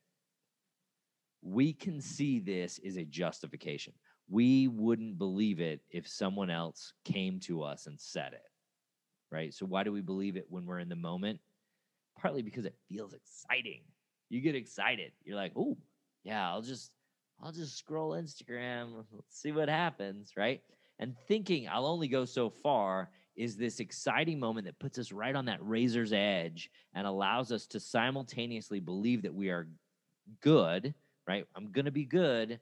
We 1.42 1.72
can 1.72 2.02
see 2.02 2.40
this 2.40 2.80
is 2.80 2.98
a 2.98 3.06
justification. 3.06 3.94
We 4.30 4.68
wouldn't 4.68 5.18
believe 5.18 5.60
it 5.60 5.82
if 5.90 6.08
someone 6.08 6.50
else 6.50 6.94
came 7.06 7.40
to 7.42 7.64
us 7.64 7.88
and 7.88 8.00
said 8.00 8.34
it, 8.34 8.50
right? 9.32 9.54
So, 9.54 9.66
why 9.66 9.84
do 9.84 9.92
we 9.92 10.02
believe 10.02 10.38
it 10.38 10.46
when 10.50 10.66
we're 10.66 10.80
in 10.80 10.90
the 10.90 10.96
moment? 10.96 11.40
Partly 12.20 12.42
because 12.42 12.66
it 12.66 12.76
feels 12.90 13.14
exciting. 13.14 13.82
You 14.30 14.42
get 14.42 14.56
excited. 14.56 15.12
You're 15.24 15.36
like, 15.36 15.52
oh, 15.56 15.78
yeah, 16.24 16.50
I'll 16.50 16.62
just 16.62 16.92
I'll 17.42 17.52
just 17.52 17.78
scroll 17.78 18.12
Instagram, 18.12 18.94
let's 19.12 19.40
see 19.40 19.52
what 19.52 19.70
happens, 19.70 20.32
right? 20.38 20.62
And 21.00 21.16
thinking 21.28 21.68
I'll 21.68 21.86
only 21.86 22.08
go 22.08 22.26
so 22.26 22.50
far 22.50 23.10
is 23.36 23.58
this 23.58 23.80
exciting 23.80 24.40
moment 24.40 24.66
that 24.68 24.80
puts 24.80 25.00
us 25.00 25.12
right 25.12 25.36
on 25.36 25.46
that 25.46 25.58
razor's 25.62 26.14
edge 26.14 26.70
and 26.94 27.08
allows 27.08 27.52
us 27.52 27.66
to 27.68 27.80
simultaneously 27.80 28.80
believe 28.80 29.24
that 29.24 29.34
we 29.34 29.50
are 29.50 29.68
good, 30.40 30.94
right? 31.28 31.46
I'm 31.56 31.72
going 31.72 31.86
to 31.86 31.92
be 31.92 32.06
good 32.06 32.60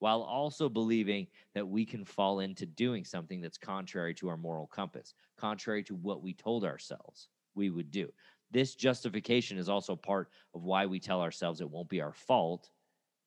while 0.00 0.22
also 0.22 0.68
believing 0.68 1.26
that 1.54 1.66
we 1.66 1.84
can 1.84 2.04
fall 2.04 2.40
into 2.40 2.66
doing 2.66 3.04
something 3.04 3.40
that's 3.40 3.58
contrary 3.58 4.14
to 4.14 4.28
our 4.28 4.36
moral 4.36 4.66
compass, 4.66 5.14
contrary 5.38 5.82
to 5.84 5.94
what 5.94 6.22
we 6.22 6.34
told 6.34 6.64
ourselves 6.64 7.28
we 7.54 7.70
would 7.70 7.90
do. 7.90 8.10
This 8.50 8.74
justification 8.74 9.58
is 9.58 9.68
also 9.68 9.94
part 9.94 10.30
of 10.54 10.64
why 10.64 10.86
we 10.86 10.98
tell 10.98 11.20
ourselves 11.20 11.60
it 11.60 11.70
won't 11.70 11.88
be 11.88 12.00
our 12.00 12.12
fault 12.12 12.70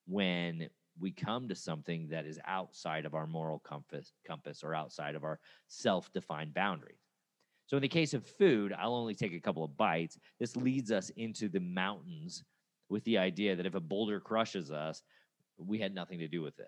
when 0.06 0.68
we 1.00 1.12
come 1.12 1.48
to 1.48 1.56
something 1.56 2.08
that 2.10 2.26
is 2.26 2.40
outside 2.46 3.06
of 3.06 3.14
our 3.16 3.26
moral 3.26 3.60
compass, 3.60 4.14
compass 4.26 4.64
or 4.64 4.76
outside 4.76 5.16
of 5.16 5.24
our 5.24 5.40
self-defined 5.68 6.54
boundaries. 6.54 7.08
So 7.68 7.78
in 7.78 7.82
the 7.82 7.88
case 7.88 8.14
of 8.14 8.28
food, 8.28 8.74
I'll 8.78 8.96
only 8.96 9.16
take 9.16 9.34
a 9.34 9.40
couple 9.40 9.64
of 9.64 9.78
bites. 9.78 10.20
This 10.40 10.56
leads 10.56 10.92
us 10.92 11.10
into 11.12 11.50
the 11.50 11.62
mountains 11.62 12.44
with 12.90 13.04
the 13.06 13.18
idea 13.18 13.56
that 13.56 13.66
if 13.66 13.76
a 13.76 13.80
boulder 13.80 14.20
crushes 14.20 14.72
us, 14.72 15.02
we 15.58 15.80
had 15.80 15.94
nothing 15.94 16.20
to 16.20 16.28
do 16.28 16.42
with 16.42 16.60
it. 16.60 16.68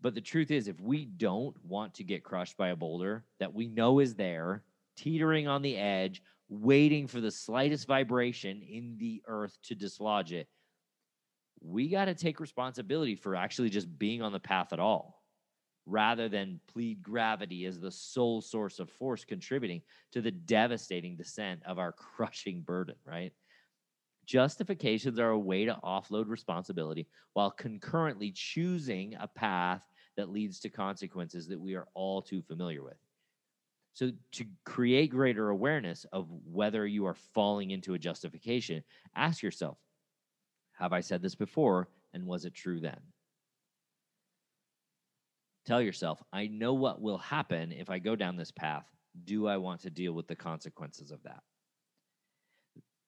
But 0.00 0.14
the 0.14 0.20
truth 0.20 0.50
is, 0.50 0.68
if 0.68 0.80
we 0.80 1.06
don't 1.06 1.56
want 1.64 1.94
to 1.94 2.04
get 2.04 2.24
crushed 2.24 2.56
by 2.56 2.68
a 2.68 2.76
boulder 2.76 3.24
that 3.40 3.54
we 3.54 3.68
know 3.68 4.00
is 4.00 4.14
there, 4.14 4.62
teetering 4.96 5.48
on 5.48 5.62
the 5.62 5.76
edge, 5.76 6.22
waiting 6.48 7.06
for 7.06 7.20
the 7.20 7.30
slightest 7.30 7.86
vibration 7.86 8.62
in 8.62 8.96
the 8.98 9.22
earth 9.26 9.56
to 9.64 9.74
dislodge 9.74 10.32
it, 10.32 10.48
we 11.60 11.88
got 11.88 12.04
to 12.04 12.14
take 12.14 12.40
responsibility 12.40 13.14
for 13.14 13.34
actually 13.34 13.70
just 13.70 13.98
being 13.98 14.20
on 14.20 14.32
the 14.32 14.40
path 14.40 14.72
at 14.72 14.78
all 14.78 15.22
rather 15.86 16.28
than 16.28 16.60
plead 16.66 17.02
gravity 17.02 17.66
as 17.66 17.78
the 17.78 17.90
sole 17.90 18.40
source 18.40 18.78
of 18.78 18.90
force 18.90 19.24
contributing 19.24 19.82
to 20.12 20.20
the 20.20 20.30
devastating 20.30 21.16
descent 21.16 21.60
of 21.66 21.78
our 21.78 21.92
crushing 22.16 22.62
burden, 22.62 22.96
right? 23.06 23.32
Justifications 24.24 25.18
are 25.18 25.30
a 25.30 25.38
way 25.38 25.64
to 25.64 25.78
offload 25.84 26.28
responsibility 26.28 27.06
while 27.34 27.50
concurrently 27.50 28.32
choosing 28.32 29.14
a 29.20 29.28
path 29.28 29.82
that 30.16 30.30
leads 30.30 30.60
to 30.60 30.68
consequences 30.68 31.48
that 31.48 31.60
we 31.60 31.74
are 31.74 31.88
all 31.94 32.22
too 32.22 32.42
familiar 32.42 32.82
with. 32.82 32.96
So, 33.92 34.10
to 34.32 34.44
create 34.64 35.10
greater 35.10 35.50
awareness 35.50 36.04
of 36.12 36.26
whether 36.50 36.86
you 36.86 37.06
are 37.06 37.14
falling 37.14 37.70
into 37.70 37.94
a 37.94 37.98
justification, 37.98 38.82
ask 39.14 39.42
yourself 39.42 39.78
have 40.72 40.92
I 40.92 41.00
said 41.00 41.22
this 41.22 41.36
before? 41.36 41.88
And 42.12 42.26
was 42.26 42.44
it 42.44 42.54
true 42.54 42.80
then? 42.80 43.00
Tell 45.66 45.80
yourself, 45.80 46.22
I 46.32 46.48
know 46.48 46.74
what 46.74 47.00
will 47.00 47.18
happen 47.18 47.72
if 47.72 47.88
I 47.88 47.98
go 47.98 48.16
down 48.16 48.36
this 48.36 48.50
path. 48.50 48.84
Do 49.24 49.46
I 49.46 49.56
want 49.56 49.80
to 49.82 49.90
deal 49.90 50.12
with 50.12 50.26
the 50.26 50.36
consequences 50.36 51.10
of 51.10 51.22
that? 51.22 51.42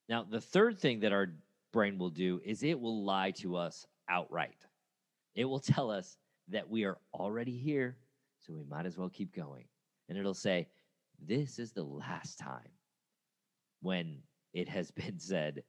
Now, 0.08 0.24
the 0.28 0.40
third 0.40 0.78
thing 0.78 1.00
that 1.00 1.12
our 1.12 1.32
brain 1.72 1.98
will 1.98 2.10
do 2.10 2.40
is 2.44 2.62
it 2.62 2.78
will 2.80 3.04
lie 3.04 3.32
to 3.32 3.56
us 3.56 3.86
outright. 4.08 4.66
It 5.34 5.44
will 5.44 5.60
tell 5.60 5.90
us 5.90 6.16
that 6.48 6.68
we 6.68 6.84
are 6.84 6.98
already 7.12 7.56
here, 7.56 7.96
so 8.40 8.52
we 8.52 8.62
might 8.68 8.86
as 8.86 8.96
well 8.96 9.08
keep 9.08 9.34
going. 9.34 9.64
And 10.08 10.16
it'll 10.16 10.34
say, 10.34 10.68
This 11.20 11.58
is 11.58 11.72
the 11.72 11.82
last 11.82 12.38
time 12.38 12.70
when 13.82 14.18
it 14.52 14.68
has 14.68 14.90
been 14.92 15.18
said 15.18 15.62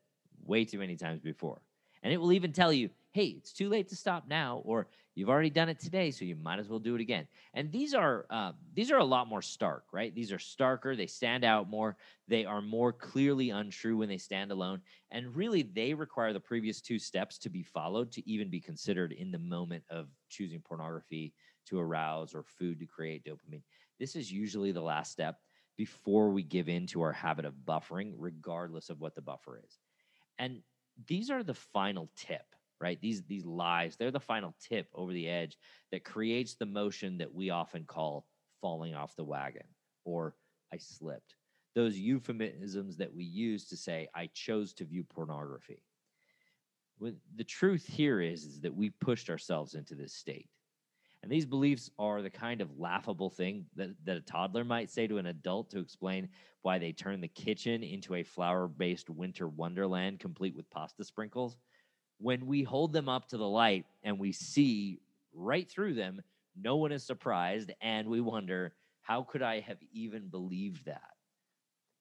way 0.46 0.66
too 0.66 0.80
many 0.80 0.96
times 0.96 1.22
before. 1.22 1.62
And 2.04 2.14
it 2.14 2.18
will 2.18 2.32
even 2.32 2.54
tell 2.54 2.72
you, 2.72 2.90
hey, 3.12 3.36
it's 3.38 3.52
too 3.52 3.70
late 3.70 3.90
to 3.90 3.96
stop 3.96 4.28
now, 4.28 4.62
or 4.64 4.88
you've 5.18 5.30
already 5.30 5.50
done 5.50 5.68
it 5.68 5.80
today, 5.80 6.12
so 6.12 6.26
you 6.26 6.36
might 6.36 6.60
as 6.60 6.70
well 6.70 6.78
do 6.78 6.94
it 6.94 7.02
again. 7.02 7.28
And 7.56 7.72
these 7.72 7.96
are 7.96 8.28
uh, 8.30 8.52
these 8.76 8.92
are 8.92 9.00
a 9.00 9.04
lot 9.04 9.28
more 9.28 9.42
stark, 9.42 9.86
right? 9.92 10.14
These 10.14 10.32
are 10.32 10.38
starker. 10.38 10.96
They 10.96 11.08
stand 11.08 11.44
out 11.44 11.68
more. 11.68 11.98
They 12.28 12.46
are 12.46 12.62
more 12.62 12.94
clearly 12.94 13.50
untrue 13.50 13.98
when 13.98 14.10
they 14.10 14.20
stand 14.20 14.52
alone. 14.52 14.82
And 15.10 15.36
really, 15.36 15.64
they 15.64 15.96
require 15.96 16.34
the 16.34 16.40
previous 16.40 16.82
two 16.82 17.00
steps 17.00 17.40
to 17.40 17.50
be 17.50 17.64
followed 17.64 18.12
to 18.12 18.30
even 18.30 18.52
be 18.52 18.62
considered 18.62 19.12
in 19.12 19.32
the 19.32 19.40
moment 19.40 19.84
of 19.90 20.08
choosing 20.30 20.62
pornography 20.62 21.34
to 21.66 21.80
arouse 21.80 22.36
or 22.36 22.44
food 22.44 22.80
to 22.80 22.86
create 22.86 23.26
dopamine. 23.26 23.64
This 24.00 24.16
is 24.16 24.32
usually 24.32 24.72
the 24.72 24.82
last 24.82 25.12
step 25.12 25.40
before 25.78 26.30
we 26.30 26.44
give 26.44 26.70
in 26.70 26.86
to 26.88 27.02
our 27.02 27.12
habit 27.12 27.46
of 27.46 27.56
buffering, 27.68 28.14
regardless 28.18 28.92
of 28.92 29.02
what 29.02 29.16
the 29.16 29.22
buffer 29.22 29.60
is. 29.66 29.80
And 30.38 30.62
these 31.08 31.32
are 31.32 31.44
the 31.44 31.56
final 31.56 32.10
tip 32.16 32.46
right? 32.80 33.00
These 33.02 33.24
these 33.24 33.46
lies 33.46 33.96
they're 33.96 34.12
the 34.12 34.20
final 34.20 34.56
tip 34.62 34.88
over 34.94 35.14
the 35.14 35.28
edge 35.28 35.58
that 35.92 36.04
creates 36.04 36.56
the 36.56 36.66
motion 36.66 37.18
that 37.18 37.34
we 37.34 37.50
often 37.50 37.86
call 37.86 38.26
falling 38.62 38.96
off 38.96 39.16
the 39.16 39.24
wagon 39.24 39.66
or 40.06 40.36
i 40.74 40.78
slipped. 40.78 41.36
Those 41.76 41.98
euphemisms 41.98 42.98
that 42.98 43.14
we 43.14 43.24
use 43.24 43.68
to 43.70 43.78
say 43.78 44.08
i 44.16 44.30
chose 44.34 44.74
to 44.74 44.86
view 44.86 45.04
pornography. 45.04 45.82
The 47.00 47.44
truth 47.44 47.86
here 47.86 48.22
is, 48.22 48.44
is 48.44 48.62
that 48.62 48.76
we 48.76 48.90
pushed 48.90 49.30
ourselves 49.30 49.76
into 49.76 49.94
this 49.94 50.14
state. 50.14 50.50
And 51.24 51.32
these 51.32 51.46
beliefs 51.46 51.90
are 51.98 52.22
the 52.22 52.30
kind 52.30 52.62
of 52.62 52.80
laughable 52.80 53.30
thing 53.30 53.66
that, 53.76 53.90
that 54.06 54.18
a 54.18 54.22
toddler 54.22 54.64
might 54.64 54.90
say 54.90 55.08
to 55.08 55.18
an 55.18 55.26
adult 55.26 55.70
to 55.72 55.80
explain 55.80 56.30
why 56.62 56.78
they 56.78 56.92
turn 56.92 57.22
the 57.22 57.28
kitchen 57.28 57.84
into 57.84 58.16
a 58.16 58.24
flower 58.24 58.68
based 58.68 59.10
winter 59.10 59.48
wonderland 59.48 60.20
complete 60.20 60.56
with 60.56 60.70
pasta 60.70 61.04
sprinkles. 61.04 61.58
When 62.20 62.48
we 62.48 62.64
hold 62.64 62.94
them 62.94 63.10
up 63.10 63.28
to 63.30 63.38
the 63.38 63.48
light 63.48 63.86
and 64.04 64.20
we 64.20 64.32
see 64.32 65.00
right 65.34 65.70
through 65.70 65.94
them, 65.94 66.22
no 66.60 66.78
one 66.78 66.92
is 66.92 67.04
surprised, 67.04 67.72
and 67.82 68.08
we 68.08 68.20
wonder, 68.20 68.74
how 69.02 69.24
could 69.24 69.44
I 69.44 69.60
have 69.60 69.78
even 69.94 70.28
believed 70.28 70.86
that? 70.86 71.12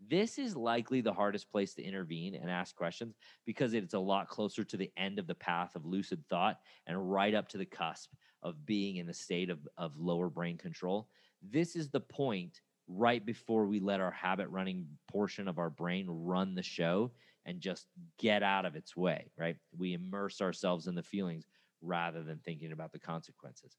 This 0.08 0.38
is 0.38 0.56
likely 0.56 1.00
the 1.00 1.12
hardest 1.12 1.50
place 1.50 1.74
to 1.74 1.82
intervene 1.82 2.34
and 2.34 2.50
ask 2.50 2.74
questions 2.74 3.16
because 3.44 3.74
it's 3.74 3.94
a 3.94 3.98
lot 3.98 4.28
closer 4.28 4.62
to 4.64 4.76
the 4.76 4.90
end 4.96 5.18
of 5.18 5.26
the 5.26 5.34
path 5.34 5.74
of 5.74 5.86
lucid 5.86 6.22
thought 6.28 6.58
and 6.86 7.10
right 7.10 7.34
up 7.34 7.48
to 7.48 7.58
the 7.58 7.64
cusp 7.64 8.10
of 8.42 8.66
being 8.66 8.96
in 8.96 9.06
the 9.06 9.14
state 9.14 9.50
of, 9.50 9.58
of 9.78 9.96
lower 9.96 10.28
brain 10.28 10.58
control. 10.58 11.08
This 11.42 11.76
is 11.76 11.88
the 11.88 12.00
point 12.00 12.60
right 12.88 13.24
before 13.24 13.66
we 13.66 13.80
let 13.80 14.00
our 14.00 14.10
habit 14.10 14.48
running 14.48 14.86
portion 15.10 15.48
of 15.48 15.58
our 15.58 15.70
brain 15.70 16.06
run 16.08 16.54
the 16.54 16.62
show 16.62 17.10
and 17.46 17.60
just 17.60 17.86
get 18.18 18.42
out 18.42 18.66
of 18.66 18.76
its 18.76 18.96
way, 18.96 19.30
right? 19.38 19.56
We 19.78 19.94
immerse 19.94 20.42
ourselves 20.42 20.88
in 20.88 20.94
the 20.94 21.02
feelings 21.02 21.46
rather 21.80 22.22
than 22.22 22.38
thinking 22.38 22.72
about 22.72 22.92
the 22.92 22.98
consequences. 22.98 23.76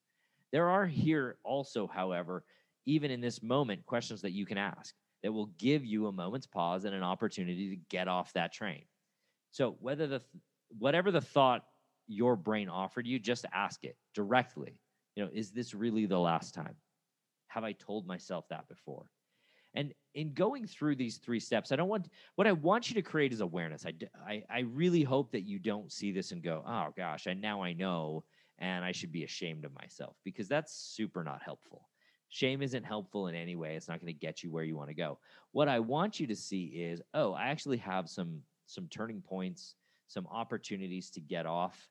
There 0.51 0.69
are 0.69 0.87
here 0.87 1.37
also, 1.43 1.85
however, 1.85 2.45
even 2.85 3.11
in 3.11 3.19
this 3.19 3.43
moment, 3.43 3.85
questions 3.85 4.21
that 4.21 4.31
you 4.31 4.45
can 4.45 4.57
ask 4.57 4.95
that 5.21 5.33
will 5.33 5.51
give 5.57 5.85
you 5.85 6.07
a 6.07 6.11
moment's 6.11 6.47
pause 6.47 6.85
and 6.85 6.95
an 6.95 7.03
opportunity 7.03 7.69
to 7.69 7.81
get 7.89 8.07
off 8.07 8.31
that 8.33 8.53
train. 8.53 8.83
So, 9.51 9.75
whether 9.81 10.07
the 10.07 10.21
whatever 10.79 11.11
the 11.11 11.21
thought 11.21 11.65
your 12.07 12.37
brain 12.37 12.69
offered 12.69 13.05
you, 13.05 13.19
just 13.19 13.45
ask 13.53 13.83
it 13.83 13.97
directly. 14.13 14.79
You 15.15 15.25
know, 15.25 15.29
is 15.33 15.51
this 15.51 15.73
really 15.73 16.05
the 16.05 16.19
last 16.19 16.53
time? 16.53 16.75
Have 17.47 17.63
I 17.63 17.73
told 17.73 18.07
myself 18.07 18.47
that 18.49 18.69
before? 18.69 19.09
And 19.77 19.93
in 20.15 20.33
going 20.33 20.65
through 20.65 20.95
these 20.95 21.17
three 21.17 21.39
steps, 21.39 21.71
I 21.71 21.75
don't 21.75 21.87
want 21.87 22.09
what 22.33 22.47
I 22.47 22.51
want 22.51 22.89
you 22.89 22.95
to 22.95 23.03
create 23.03 23.31
is 23.31 23.41
awareness. 23.41 23.85
I, 23.85 23.93
I, 24.27 24.43
I 24.49 24.59
really 24.61 25.03
hope 25.03 25.31
that 25.33 25.43
you 25.43 25.59
don't 25.59 25.91
see 25.91 26.11
this 26.11 26.31
and 26.31 26.41
go, 26.41 26.63
oh 26.67 26.87
gosh, 26.97 27.27
and 27.27 27.39
now 27.39 27.61
I 27.61 27.73
know, 27.73 28.23
and 28.57 28.83
I 28.83 28.91
should 28.91 29.11
be 29.11 29.23
ashamed 29.23 29.65
of 29.65 29.75
myself 29.75 30.17
because 30.23 30.47
that's 30.47 30.73
super 30.73 31.23
not 31.23 31.43
helpful. 31.43 31.87
Shame 32.29 32.63
isn't 32.63 32.83
helpful 32.83 33.27
in 33.27 33.35
any 33.35 33.55
way. 33.55 33.75
It's 33.75 33.87
not 33.87 34.01
going 34.01 34.11
to 34.11 34.19
get 34.19 34.41
you 34.41 34.51
where 34.51 34.63
you 34.63 34.75
want 34.75 34.89
to 34.89 34.95
go. 34.95 35.19
What 35.51 35.69
I 35.69 35.79
want 35.79 36.19
you 36.19 36.25
to 36.25 36.35
see 36.35 36.65
is, 36.65 36.99
oh, 37.13 37.33
I 37.33 37.49
actually 37.49 37.77
have 37.77 38.09
some 38.09 38.41
some 38.65 38.87
turning 38.87 39.21
points, 39.21 39.75
some 40.07 40.25
opportunities 40.25 41.11
to 41.11 41.21
get 41.21 41.45
off 41.45 41.87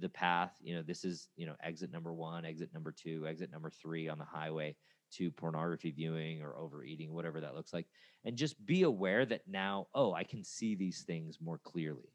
the 0.00 0.08
path 0.08 0.52
you 0.60 0.74
know 0.74 0.82
this 0.82 1.04
is 1.04 1.28
you 1.36 1.46
know 1.46 1.54
exit 1.62 1.90
number 1.92 2.12
one 2.12 2.44
exit 2.44 2.70
number 2.74 2.92
two 2.92 3.26
exit 3.26 3.50
number 3.50 3.70
three 3.70 4.08
on 4.08 4.18
the 4.18 4.24
highway 4.24 4.74
to 5.12 5.30
pornography 5.32 5.90
viewing 5.90 6.42
or 6.42 6.56
overeating 6.56 7.12
whatever 7.12 7.40
that 7.40 7.54
looks 7.54 7.72
like 7.72 7.86
and 8.24 8.36
just 8.36 8.64
be 8.66 8.82
aware 8.82 9.24
that 9.26 9.42
now 9.46 9.86
oh 9.94 10.12
i 10.14 10.24
can 10.24 10.44
see 10.44 10.74
these 10.74 11.02
things 11.02 11.38
more 11.40 11.58
clearly 11.64 12.10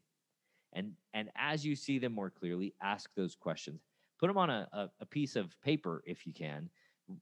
And 0.72 0.92
and 1.14 1.30
as 1.36 1.64
you 1.64 1.76
see 1.76 1.98
them 1.98 2.12
more 2.12 2.30
clearly, 2.30 2.74
ask 2.82 3.10
those 3.14 3.34
questions. 3.34 3.82
Put 4.20 4.28
them 4.28 4.38
on 4.38 4.50
a, 4.50 4.68
a, 4.72 4.90
a 5.00 5.06
piece 5.06 5.36
of 5.36 5.54
paper 5.62 6.02
if 6.06 6.26
you 6.26 6.32
can. 6.32 6.70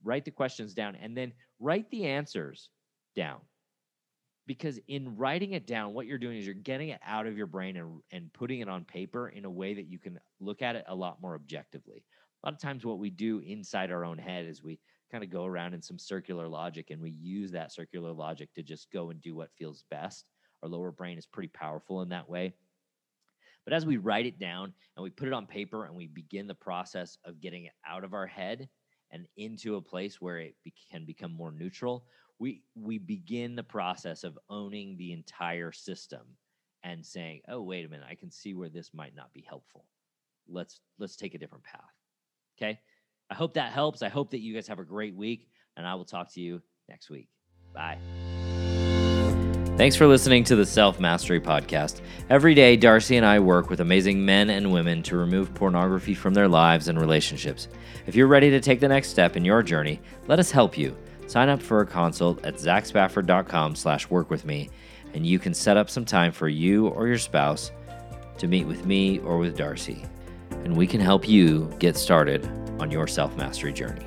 Write 0.04 0.24
the 0.24 0.30
questions 0.30 0.74
down 0.74 0.96
and 0.96 1.16
then 1.16 1.32
write 1.58 1.90
the 1.90 2.06
answers 2.06 2.70
down 3.16 3.40
because 4.50 4.80
in 4.88 5.16
writing 5.16 5.52
it 5.52 5.64
down 5.64 5.94
what 5.94 6.08
you're 6.08 6.18
doing 6.18 6.36
is 6.36 6.44
you're 6.44 6.56
getting 6.56 6.88
it 6.88 6.98
out 7.06 7.24
of 7.28 7.38
your 7.38 7.46
brain 7.46 7.76
and, 7.76 8.00
and 8.10 8.32
putting 8.32 8.58
it 8.58 8.68
on 8.68 8.84
paper 8.84 9.28
in 9.28 9.44
a 9.44 9.50
way 9.50 9.74
that 9.74 9.86
you 9.86 9.96
can 9.96 10.18
look 10.40 10.60
at 10.60 10.74
it 10.74 10.84
a 10.88 10.94
lot 10.94 11.22
more 11.22 11.36
objectively. 11.36 12.02
A 12.42 12.48
lot 12.48 12.54
of 12.54 12.60
times 12.60 12.84
what 12.84 12.98
we 12.98 13.10
do 13.10 13.38
inside 13.38 13.92
our 13.92 14.04
own 14.04 14.18
head 14.18 14.46
is 14.46 14.60
we 14.60 14.80
kind 15.12 15.22
of 15.22 15.30
go 15.30 15.44
around 15.44 15.72
in 15.72 15.80
some 15.80 16.00
circular 16.00 16.48
logic 16.48 16.90
and 16.90 17.00
we 17.00 17.12
use 17.12 17.52
that 17.52 17.72
circular 17.72 18.10
logic 18.10 18.52
to 18.56 18.64
just 18.64 18.90
go 18.90 19.10
and 19.10 19.22
do 19.22 19.36
what 19.36 19.54
feels 19.56 19.84
best. 19.88 20.24
Our 20.64 20.68
lower 20.68 20.90
brain 20.90 21.16
is 21.16 21.26
pretty 21.26 21.50
powerful 21.54 22.02
in 22.02 22.08
that 22.08 22.28
way. 22.28 22.52
But 23.64 23.72
as 23.72 23.86
we 23.86 23.98
write 23.98 24.26
it 24.26 24.40
down 24.40 24.74
and 24.96 25.04
we 25.04 25.10
put 25.10 25.28
it 25.28 25.32
on 25.32 25.46
paper 25.46 25.84
and 25.84 25.94
we 25.94 26.08
begin 26.08 26.48
the 26.48 26.56
process 26.56 27.16
of 27.24 27.40
getting 27.40 27.66
it 27.66 27.72
out 27.86 28.02
of 28.02 28.14
our 28.14 28.26
head 28.26 28.68
and 29.12 29.26
into 29.36 29.76
a 29.76 29.80
place 29.80 30.20
where 30.20 30.38
it 30.40 30.56
be- 30.64 30.74
can 30.90 31.04
become 31.04 31.32
more 31.32 31.52
neutral 31.52 32.04
we 32.40 32.62
we 32.74 32.98
begin 32.98 33.54
the 33.54 33.62
process 33.62 34.24
of 34.24 34.36
owning 34.48 34.96
the 34.96 35.12
entire 35.12 35.70
system 35.70 36.22
and 36.82 37.04
saying 37.06 37.42
oh 37.48 37.62
wait 37.62 37.84
a 37.84 37.88
minute 37.88 38.06
i 38.10 38.14
can 38.14 38.30
see 38.30 38.54
where 38.54 38.70
this 38.70 38.92
might 38.92 39.14
not 39.14 39.32
be 39.32 39.44
helpful 39.48 39.84
let's 40.48 40.80
let's 40.98 41.14
take 41.14 41.34
a 41.34 41.38
different 41.38 41.62
path 41.62 41.94
okay 42.58 42.80
i 43.30 43.34
hope 43.34 43.54
that 43.54 43.70
helps 43.70 44.02
i 44.02 44.08
hope 44.08 44.30
that 44.30 44.40
you 44.40 44.54
guys 44.54 44.66
have 44.66 44.80
a 44.80 44.84
great 44.84 45.14
week 45.14 45.48
and 45.76 45.86
i 45.86 45.94
will 45.94 46.04
talk 46.04 46.32
to 46.32 46.40
you 46.40 46.60
next 46.88 47.10
week 47.10 47.28
bye 47.72 47.98
Thanks 49.76 49.96
for 49.96 50.06
listening 50.06 50.44
to 50.44 50.56
the 50.56 50.66
Self 50.66 51.00
Mastery 51.00 51.40
Podcast. 51.40 52.02
Every 52.28 52.52
day, 52.52 52.76
Darcy 52.76 53.16
and 53.16 53.24
I 53.24 53.38
work 53.38 53.70
with 53.70 53.80
amazing 53.80 54.22
men 54.22 54.50
and 54.50 54.70
women 54.70 55.02
to 55.04 55.16
remove 55.16 55.54
pornography 55.54 56.12
from 56.12 56.34
their 56.34 56.48
lives 56.48 56.88
and 56.88 57.00
relationships. 57.00 57.66
If 58.06 58.14
you're 58.14 58.26
ready 58.26 58.50
to 58.50 58.60
take 58.60 58.80
the 58.80 58.88
next 58.88 59.08
step 59.08 59.38
in 59.38 59.44
your 59.44 59.62
journey, 59.62 60.02
let 60.26 60.38
us 60.38 60.50
help 60.50 60.76
you. 60.76 60.94
Sign 61.30 61.48
up 61.48 61.62
for 61.62 61.80
a 61.80 61.86
consult 61.86 62.44
at 62.44 62.56
zachspafford.com 62.56 63.76
slash 63.76 64.10
work 64.10 64.30
with 64.30 64.44
me, 64.44 64.68
and 65.14 65.24
you 65.24 65.38
can 65.38 65.54
set 65.54 65.76
up 65.76 65.88
some 65.88 66.04
time 66.04 66.32
for 66.32 66.48
you 66.48 66.88
or 66.88 67.06
your 67.06 67.18
spouse 67.18 67.70
to 68.38 68.48
meet 68.48 68.66
with 68.66 68.84
me 68.84 69.20
or 69.20 69.38
with 69.38 69.56
Darcy. 69.56 70.04
And 70.64 70.76
we 70.76 70.88
can 70.88 71.00
help 71.00 71.28
you 71.28 71.72
get 71.78 71.96
started 71.96 72.44
on 72.80 72.90
your 72.90 73.06
self 73.06 73.36
mastery 73.36 73.72
journey. 73.72 74.04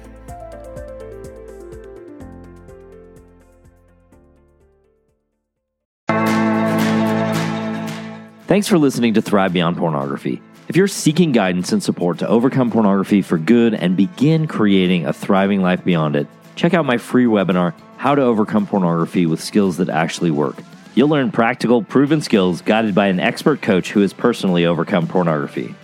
Thanks 8.48 8.68
for 8.68 8.78
listening 8.78 9.14
to 9.14 9.22
Thrive 9.22 9.54
Beyond 9.54 9.78
Pornography. 9.78 10.42
If 10.68 10.76
you're 10.76 10.90
seeking 10.90 11.32
guidance 11.32 11.72
and 11.72 11.82
support 11.82 12.18
to 12.20 12.28
overcome 12.28 12.70
pornography 12.70 13.22
for 13.22 13.38
good 13.38 13.74
and 13.74 13.96
begin 13.96 14.46
creating 14.46 15.06
a 15.06 15.14
thriving 15.14 15.62
life 15.62 15.86
beyond 15.86 16.18
it, 16.18 16.28
check 16.56 16.74
out 16.74 16.86
my 16.86 16.98
free 16.98 17.26
webinar, 17.26 17.74
How 17.98 18.16
to 18.16 18.22
Overcome 18.22 18.68
Pornography 18.68 19.26
with 19.26 19.44
Skills 19.44 19.78
That 19.78 19.90
Actually 19.90 20.32
Work. 20.32 20.58
You'll 20.96 21.10
learn 21.10 21.32
practical, 21.32 21.82
proven 21.84 22.22
skills 22.22 22.62
guided 22.62 22.94
by 22.94 23.08
an 23.08 23.20
expert 23.20 23.62
coach 23.62 23.92
who 23.92 24.02
has 24.02 24.14
personally 24.14 24.66
overcome 24.66 25.08
pornography. 25.08 25.76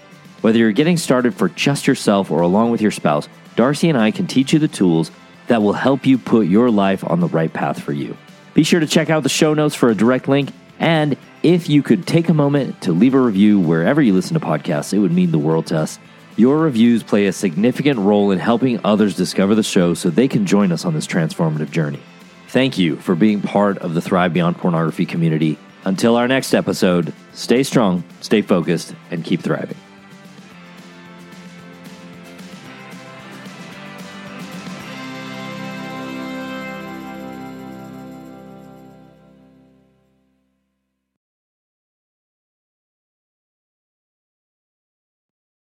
Whether 0.41 0.59
you're 0.59 0.71
getting 0.71 0.97
started 0.97 1.33
for 1.33 1.49
just 1.49 1.88
yourself 1.88 2.31
or 2.31 2.41
along 2.41 2.71
with 2.71 2.81
your 2.81 2.91
spouse, 2.91 3.27
Darcy 3.55 3.89
and 3.89 3.97
I 3.97 4.11
can 4.11 4.27
teach 4.27 4.53
you 4.53 4.59
the 4.59 4.67
tools 4.67 5.11
that 5.47 5.61
will 5.61 5.73
help 5.73 6.05
you 6.05 6.17
put 6.17 6.47
your 6.47 6.69
life 6.69 7.03
on 7.03 7.19
the 7.19 7.27
right 7.27 7.51
path 7.51 7.81
for 7.81 7.91
you. 7.91 8.15
Be 8.53 8.63
sure 8.63 8.79
to 8.79 8.88
check 8.88 9.09
out 9.09 9.23
the 9.23 9.29
show 9.29 9.53
notes 9.53 9.75
for 9.75 9.89
a 9.89 9.95
direct 9.95 10.27
link. 10.27 10.51
And 10.77 11.17
if 11.43 11.69
you 11.69 11.83
could 11.83 12.07
take 12.07 12.29
a 12.29 12.33
moment 12.33 12.81
to 12.83 12.91
leave 12.91 13.13
a 13.13 13.19
review 13.19 13.59
wherever 13.59 14.01
you 14.01 14.13
listen 14.13 14.39
to 14.39 14.45
podcasts, 14.45 14.93
it 14.93 14.99
would 14.99 15.11
mean 15.11 15.31
the 15.31 15.38
world 15.38 15.67
to 15.67 15.77
us. 15.77 15.99
Your 16.39 16.58
reviews 16.58 17.03
play 17.03 17.25
a 17.25 17.34
significant 17.34 17.99
role 17.99 18.32
in 18.32 18.39
helping 18.39 18.80
others 18.86 19.13
discover 19.13 19.56
the 19.56 19.62
show 19.62 19.93
so 19.93 20.10
they 20.10 20.30
can 20.30 20.45
join 20.45 20.71
us 20.71 20.86
on 20.86 20.93
this 20.93 21.06
transformative 21.06 21.69
journey. 21.69 21.99
Thank 22.47 22.78
you 22.78 22.95
for 22.95 23.13
being 23.13 23.41
part 23.41 23.78
of 23.80 23.93
the 23.93 23.99
Thrive 23.99 24.32
Beyond 24.32 24.58
Pornography 24.58 25.06
community. 25.06 25.58
Until 25.84 26.15
our 26.15 26.30
next 26.30 26.54
episode, 26.54 27.12
stay 27.34 27.62
strong, 27.63 28.06
stay 28.21 28.41
focused, 28.41 28.95
and 29.12 29.25
keep 29.25 29.41
thriving. 29.41 29.75